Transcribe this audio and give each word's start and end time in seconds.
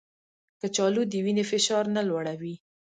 کچالو 0.61 1.01
د 1.11 1.13
وینې 1.25 1.43
فشار 1.51 1.85
نه 1.95 2.01
لوړوي 2.09 2.53